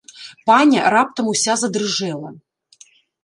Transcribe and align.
Паня 0.45 0.81
раптам 0.93 1.25
уся 1.33 1.53
задрыжэла. 1.63 2.29